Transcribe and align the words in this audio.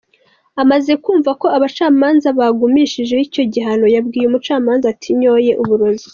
Amaze 0.61 0.91
kwumva 1.03 1.31
ko 1.41 1.47
abacamanza 1.57 2.27
bagumishijeho 2.39 3.21
icyo 3.27 3.43
gihano, 3.53 3.85
yabwiye 3.95 4.25
umucamanza 4.27 4.85
ati, 4.93 5.07
“Nyoye 5.19 5.51
uburozi”. 5.63 6.07